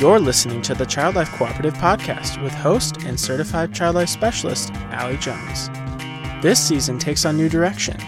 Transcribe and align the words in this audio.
You're 0.00 0.18
listening 0.18 0.62
to 0.62 0.74
the 0.74 0.86
Child 0.86 1.16
Life 1.16 1.30
Cooperative 1.32 1.74
Podcast 1.74 2.42
with 2.42 2.54
host 2.54 3.02
and 3.02 3.20
certified 3.20 3.74
child 3.74 3.96
life 3.96 4.08
specialist, 4.08 4.72
Allie 4.92 5.18
Jones. 5.18 5.68
This 6.42 6.58
season 6.58 6.98
takes 6.98 7.26
on 7.26 7.36
new 7.36 7.50
direction, 7.50 7.98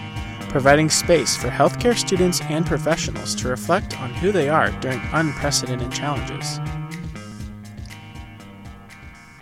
providing 0.49 0.89
space 0.89 1.37
for 1.37 1.49
healthcare 1.49 1.95
students 1.95 2.41
and 2.49 2.65
professionals 2.65 3.35
to 3.35 3.49
reflect 3.49 4.01
on 4.01 4.09
who 4.09 4.33
they 4.33 4.49
are 4.49 4.71
during 4.81 5.03
unprecedented 5.13 5.93
challenges. 5.93 6.59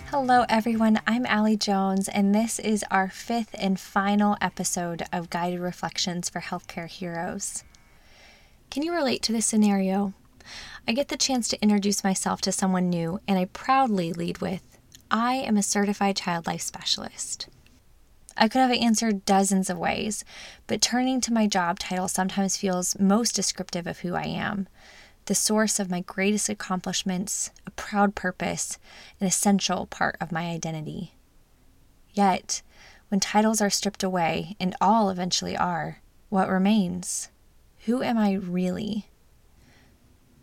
Hello, 0.07 0.45
everyone. 0.49 1.01
I'm 1.07 1.27
Allie 1.27 1.57
Jones, 1.57 2.09
and 2.09 2.35
this 2.35 2.59
is 2.59 2.85
our 2.91 3.09
fifth 3.09 3.55
and 3.61 3.79
final 3.79 4.37
episode 4.41 5.05
of 5.13 5.31
Guided 5.31 5.61
Reflections 5.61 6.29
for 6.29 6.41
Healthcare 6.41 6.89
Heroes. 6.89 7.63
Can 8.71 8.83
you 8.83 8.93
relate 8.93 9.23
to 9.23 9.33
this 9.33 9.47
scenario? 9.47 10.15
I 10.91 10.93
get 10.93 11.07
the 11.07 11.17
chance 11.17 11.47
to 11.47 11.63
introduce 11.63 12.03
myself 12.03 12.41
to 12.41 12.51
someone 12.51 12.91
new, 12.91 13.21
and 13.29 13.39
I 13.39 13.45
proudly 13.45 14.13
lead 14.13 14.39
with 14.39 14.77
I 15.09 15.35
am 15.35 15.57
a 15.57 15.63
certified 15.63 16.17
child 16.17 16.49
life 16.49 16.63
specialist. 16.63 17.47
I 18.37 18.49
could 18.49 18.59
have 18.59 18.73
answered 18.73 19.25
dozens 19.25 19.71
of 19.71 19.79
ways, 19.79 20.25
but 20.67 20.83
turning 20.83 21.21
to 21.21 21.33
my 21.33 21.47
job 21.47 21.79
title 21.79 22.09
sometimes 22.09 22.57
feels 22.57 22.99
most 22.99 23.37
descriptive 23.37 23.87
of 23.87 24.01
who 24.01 24.17
I 24.17 24.25
am 24.25 24.67
the 25.27 25.35
source 25.37 25.79
of 25.79 25.93
my 25.93 26.01
greatest 26.01 26.49
accomplishments, 26.49 27.53
a 27.65 27.71
proud 27.71 28.17
purpose, 28.17 28.77
an 29.21 29.29
essential 29.29 29.87
part 29.87 30.17
of 30.21 30.33
my 30.33 30.51
identity. 30.51 31.15
Yet, 32.15 32.63
when 33.11 33.21
titles 33.21 33.61
are 33.61 33.71
stripped 33.71 34.03
away, 34.03 34.57
and 34.59 34.75
all 34.81 35.09
eventually 35.09 35.57
are, 35.57 36.01
what 36.31 36.49
remains? 36.49 37.29
Who 37.85 38.03
am 38.03 38.19
I 38.19 38.33
really? 38.33 39.07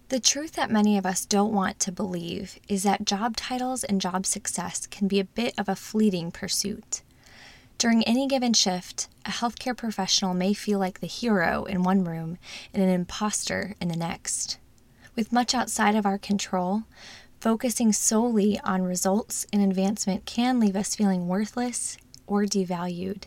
The 0.09 0.19
truth 0.22 0.53
that 0.53 0.72
many 0.72 0.97
of 0.97 1.05
us 1.05 1.25
don't 1.25 1.52
want 1.52 1.81
to 1.81 1.91
believe 1.91 2.59
is 2.69 2.83
that 2.83 3.03
job 3.03 3.36
titles 3.36 3.83
and 3.83 4.00
job 4.00 4.25
success 4.25 4.88
can 4.88 5.09
be 5.09 5.19
a 5.19 5.25
bit 5.25 5.53
of 5.58 5.67
a 5.67 5.75
fleeting 5.75 6.31
pursuit. 6.31 7.02
During 7.77 8.03
any 8.05 8.25
given 8.25 8.53
shift, 8.53 9.09
a 9.25 9.31
healthcare 9.31 9.75
professional 9.75 10.33
may 10.33 10.53
feel 10.53 10.80
like 10.80 11.02
the 11.02 11.08
hero 11.08 11.66
in 11.66 11.83
one 11.83 12.05
room 12.05 12.38
and 12.73 12.81
an 12.81 12.89
imposter 12.89 13.75
in 13.81 13.89
the 13.89 13.97
next. 13.97 14.59
With 15.17 15.33
much 15.33 15.53
outside 15.53 15.94
of 15.94 16.05
our 16.05 16.17
control, 16.17 16.83
focusing 17.41 17.91
solely 17.91 18.58
on 18.63 18.83
results 18.83 19.45
and 19.52 19.61
advancement 19.61 20.25
can 20.25 20.58
leave 20.58 20.78
us 20.78 20.95
feeling 20.95 21.28
worthless 21.28 21.97
or 22.25 22.44
devalued. 22.44 23.25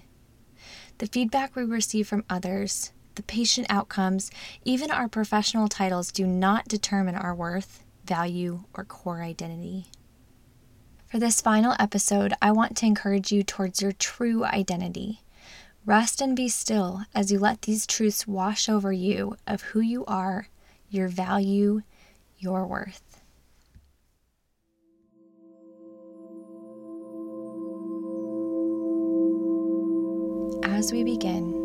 The 0.96 1.08
feedback 1.08 1.54
we 1.54 1.62
receive 1.62 2.08
from 2.08 2.24
others, 2.30 2.92
the 3.14 3.22
patient 3.22 3.66
outcomes, 3.68 4.30
even 4.64 4.90
our 4.90 5.08
professional 5.08 5.68
titles 5.68 6.12
do 6.12 6.26
not 6.26 6.68
determine 6.68 7.14
our 7.14 7.34
worth, 7.34 7.82
value, 8.04 8.64
or 8.74 8.84
core 8.84 9.22
identity. 9.22 9.86
For 11.06 11.18
this 11.18 11.40
final 11.40 11.74
episode, 11.78 12.34
I 12.40 12.52
want 12.52 12.76
to 12.78 12.86
encourage 12.86 13.32
you 13.32 13.42
towards 13.42 13.82
your 13.82 13.92
true 13.92 14.44
identity. 14.44 15.22
Rest 15.84 16.20
and 16.20 16.36
be 16.36 16.48
still 16.48 17.02
as 17.14 17.32
you 17.32 17.38
let 17.38 17.62
these 17.62 17.86
truths 17.86 18.28
wash 18.28 18.68
over 18.68 18.92
you 18.92 19.36
of 19.46 19.62
who 19.62 19.80
you 19.80 20.04
are, 20.06 20.46
your 20.88 21.08
value, 21.08 21.82
your 22.38 22.66
worth. 22.66 23.02
As 30.62 30.92
we 30.92 31.02
begin, 31.02 31.59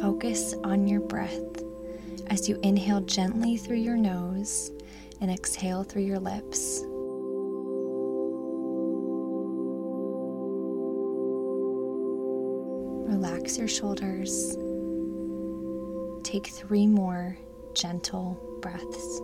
Focus 0.00 0.54
on 0.64 0.86
your 0.88 1.00
breath 1.00 1.62
as 2.28 2.48
you 2.48 2.58
inhale 2.62 3.00
gently 3.00 3.56
through 3.56 3.76
your 3.76 3.96
nose 3.96 4.70
and 5.20 5.30
exhale 5.30 5.84
through 5.84 6.02
your 6.02 6.18
lips. 6.18 6.82
Relax 13.08 13.58
your 13.58 13.68
shoulders. 13.68 14.56
Take 16.24 16.46
three 16.46 16.86
more 16.86 17.36
gentle 17.74 18.58
breaths. 18.60 19.20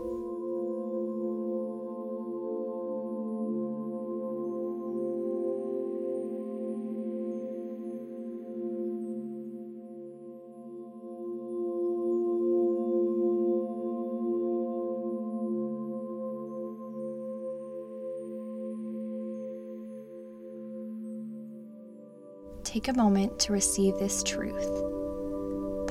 Take 22.68 22.88
a 22.88 22.92
moment 22.92 23.38
to 23.40 23.54
receive 23.54 23.96
this 23.98 24.22
truth. 24.22 24.68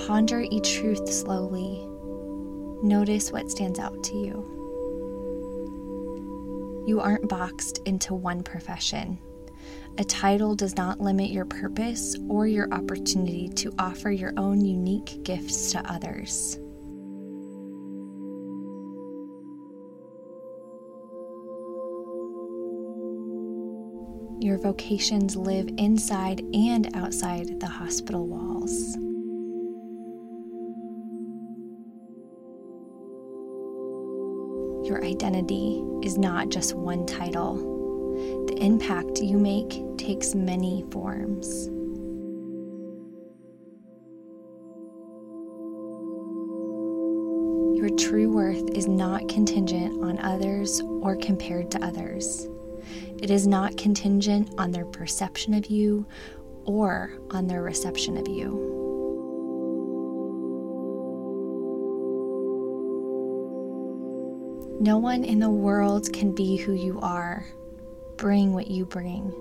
Ponder 0.05 0.41
each 0.41 0.75
truth 0.75 1.11
slowly. 1.11 1.83
Notice 2.83 3.31
what 3.31 3.49
stands 3.49 3.79
out 3.79 4.03
to 4.03 4.13
you. 4.15 4.43
You 6.85 6.99
aren't 7.01 7.27
boxed 7.27 7.79
into 7.87 8.13
one 8.13 8.43
profession. 8.43 9.17
A 9.97 10.03
title 10.03 10.53
does 10.53 10.77
not 10.77 11.01
limit 11.01 11.31
your 11.31 11.45
purpose 11.45 12.15
or 12.29 12.45
your 12.45 12.71
opportunity 12.71 13.49
to 13.55 13.73
offer 13.79 14.11
your 14.11 14.33
own 14.37 14.63
unique 14.63 15.23
gifts 15.23 15.71
to 15.71 15.79
others. 15.91 16.59
Your 24.39 24.59
vocations 24.59 25.35
live 25.35 25.67
inside 25.77 26.41
and 26.53 26.95
outside 26.95 27.59
the 27.59 27.65
hospital 27.65 28.27
walls. 28.27 28.95
Your 34.87 35.03
identity 35.03 35.83
is 36.03 36.19
not 36.19 36.49
just 36.49 36.75
one 36.75 37.07
title. 37.07 37.55
The 38.47 38.57
impact 38.63 39.19
you 39.19 39.39
make 39.39 39.81
takes 39.97 40.35
many 40.35 40.85
forms. 40.91 41.67
Your 47.75 47.89
true 47.97 48.29
worth 48.31 48.69
is 48.75 48.87
not 48.87 49.27
contingent 49.27 50.03
on 50.03 50.19
others 50.19 50.79
or 51.01 51.15
compared 51.15 51.71
to 51.71 51.83
others. 51.83 52.47
It 53.21 53.31
is 53.31 53.47
not 53.47 53.77
contingent 53.77 54.53
on 54.57 54.71
their 54.71 54.85
perception 54.85 55.53
of 55.53 55.67
you 55.67 56.05
or 56.65 57.11
on 57.31 57.47
their 57.47 57.63
reception 57.63 58.17
of 58.17 58.27
you. 58.27 58.75
No 64.79 64.99
one 64.99 65.23
in 65.23 65.39
the 65.39 65.49
world 65.49 66.13
can 66.13 66.35
be 66.35 66.55
who 66.55 66.73
you 66.73 66.99
are. 67.01 67.45
Bring 68.15 68.53
what 68.53 68.67
you 68.67 68.85
bring. 68.85 69.33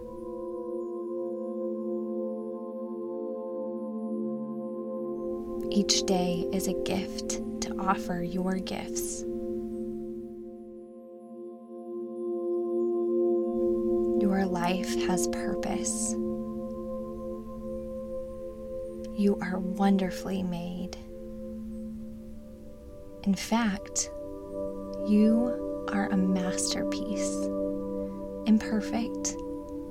Each 5.71 6.03
day 6.05 6.49
is 6.53 6.69
a 6.69 6.83
gift 6.85 7.43
to 7.63 7.77
offer 7.79 8.23
your 8.23 8.55
gifts. 8.55 9.25
Life 14.67 15.07
has 15.07 15.29
purpose. 15.29 16.11
You 19.17 19.39
are 19.41 19.61
wonderfully 19.61 20.43
made. 20.43 20.97
In 23.23 23.35
fact, 23.37 24.11
you 25.07 25.87
are 25.93 26.09
a 26.09 26.17
masterpiece. 26.17 27.33
Imperfect, 28.47 29.37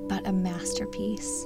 but 0.10 0.27
a 0.27 0.33
masterpiece. 0.33 1.45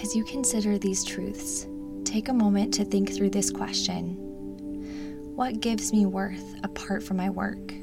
As 0.00 0.14
you 0.14 0.22
consider 0.22 0.78
these 0.78 1.02
truths, 1.02 1.66
take 2.04 2.28
a 2.28 2.32
moment 2.32 2.72
to 2.74 2.84
think 2.84 3.12
through 3.12 3.30
this 3.30 3.50
question 3.50 4.14
What 5.34 5.58
gives 5.58 5.92
me 5.92 6.06
worth 6.06 6.54
apart 6.62 7.02
from 7.02 7.16
my 7.16 7.28
work? 7.28 7.74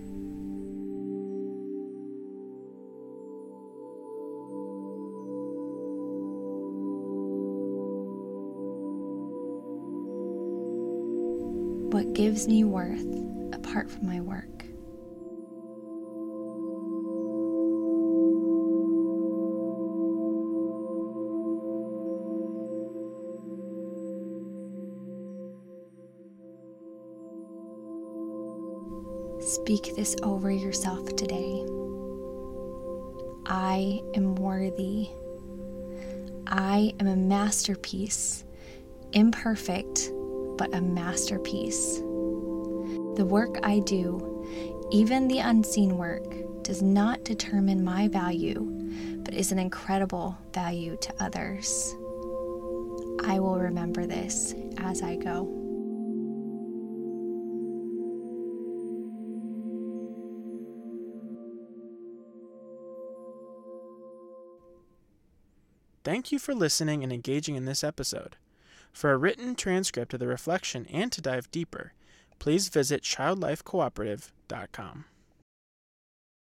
What 11.94 12.14
gives 12.14 12.48
me 12.48 12.64
worth 12.64 13.06
apart 13.54 13.88
from 13.88 14.08
my 14.08 14.20
work. 14.20 14.50
Speak 29.40 29.96
this 29.96 30.16
over 30.24 30.50
yourself 30.50 31.16
today. 31.16 31.64
I 33.46 34.02
am 34.16 34.34
worthy. 34.34 35.10
I 36.48 36.92
am 37.00 37.06
a 37.06 37.16
masterpiece, 37.16 38.46
imperfect, 39.12 40.13
but 40.58 40.74
a 40.74 40.82
masterpiece. 40.82 41.98
The 43.16 43.26
work 43.28 43.60
I 43.64 43.80
do, 43.80 44.88
even 44.92 45.28
the 45.28 45.40
unseen 45.40 45.98
work, 45.98 46.64
does 46.64 46.82
not 46.82 47.24
determine 47.24 47.84
my 47.84 48.08
value, 48.08 48.62
but 49.24 49.34
is 49.34 49.52
an 49.52 49.60
incredible 49.60 50.38
value 50.54 50.98
to 51.02 51.14
others. 51.20 51.94
I 53.26 53.40
will 53.40 53.60
remember 53.60 54.06
this 54.06 54.54
as 54.78 55.02
I 55.02 55.16
go. 55.16 55.60
Thank 66.04 66.34
you 66.34 66.40
for 66.40 66.54
listening 66.54 67.02
and 67.02 67.14
engaging 67.14 67.56
in 67.56 67.64
this 67.64 67.84
episode. 67.84 68.36
For 68.94 69.12
a 69.12 69.18
written 69.18 69.56
transcript 69.56 70.14
of 70.14 70.20
the 70.20 70.28
reflection 70.28 70.86
and 70.88 71.12
to 71.12 71.20
dive 71.20 71.50
deeper, 71.52 71.94
please 72.40 72.70
visit 72.70 73.02
childlifecooperative.com. 73.02 75.06